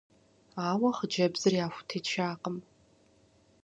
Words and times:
Ауэ 0.67 0.89
хъыджэбзыр 0.97 1.53
яхутечакъым. 1.65 2.57